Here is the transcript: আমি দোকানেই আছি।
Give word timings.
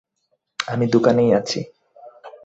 আমি 0.67 0.85
দোকানেই 0.87 1.31
আছি। 1.33 1.59